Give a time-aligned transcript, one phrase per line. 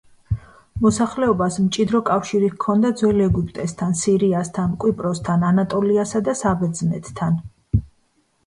[0.85, 7.39] მოსახლეობას მჭიდრო კავშირი ჰქონდა ძველ ეგვიპტესთან, სირიასთან, კვიპროსთან, ანატოლიასა და საბერძნეთთან.